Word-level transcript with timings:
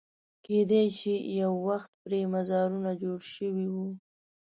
کېدای 0.45 0.85
شي 0.97 1.15
یو 1.41 1.51
وخت 1.67 1.89
پرې 2.03 2.19
مزارونه 2.33 2.91
جوړ 3.01 3.19
شوي 3.35 3.67
وو. 3.73 3.87